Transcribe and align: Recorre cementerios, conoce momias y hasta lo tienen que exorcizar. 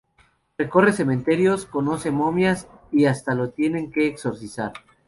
Recorre 0.57 0.93
cementerios, 0.93 1.67
conoce 1.67 2.09
momias 2.09 2.67
y 2.91 3.05
hasta 3.05 3.35
lo 3.35 3.51
tienen 3.51 3.91
que 3.91 4.07
exorcizar. 4.07 4.73